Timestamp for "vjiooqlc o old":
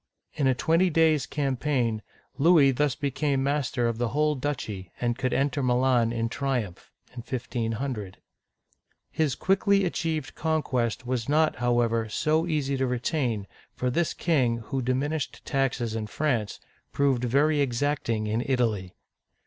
3.43-3.43